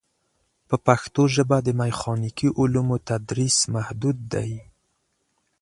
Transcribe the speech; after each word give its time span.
په 0.67 0.75
پښتو 0.85 1.21
ژبه 1.35 1.57
د 1.63 1.67
میخانیکي 1.81 2.49
علومو 2.59 2.95
تدریس 3.09 3.57
محدود 3.75 4.17
دی. 4.33 4.51